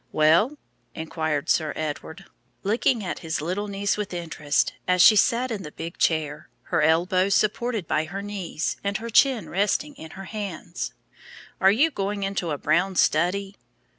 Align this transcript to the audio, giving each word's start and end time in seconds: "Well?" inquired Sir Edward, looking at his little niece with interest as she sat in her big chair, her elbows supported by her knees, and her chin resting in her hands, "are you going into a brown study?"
"Well?" 0.11 0.57
inquired 0.95 1.47
Sir 1.47 1.73
Edward, 1.75 2.25
looking 2.63 3.03
at 3.05 3.19
his 3.19 3.39
little 3.39 3.67
niece 3.67 3.97
with 3.97 4.15
interest 4.15 4.73
as 4.87 5.03
she 5.03 5.15
sat 5.15 5.51
in 5.51 5.63
her 5.63 5.69
big 5.69 5.99
chair, 5.99 6.49
her 6.63 6.81
elbows 6.81 7.35
supported 7.35 7.87
by 7.87 8.05
her 8.05 8.23
knees, 8.23 8.77
and 8.83 8.97
her 8.97 9.11
chin 9.11 9.47
resting 9.47 9.93
in 9.97 10.09
her 10.17 10.25
hands, 10.25 10.95
"are 11.59 11.69
you 11.71 11.91
going 11.91 12.23
into 12.23 12.49
a 12.49 12.57
brown 12.57 12.95
study?" 12.95 13.57